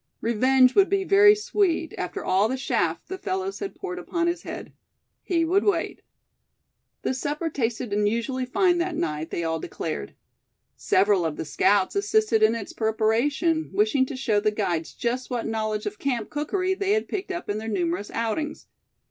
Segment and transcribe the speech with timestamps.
[0.21, 4.41] Revenge would be very sweet, after all the chaff the fellows had poured upon his
[4.41, 4.73] head.
[5.21, 6.01] He would wait.
[7.03, 10.15] The supper tasted unusually fine that night, they all declared.
[10.75, 15.45] Several of the scouts assisted in its preparation, wishing to show the guides just what
[15.45, 18.65] knowledge of camp cookery they had picked up in their numerous outings.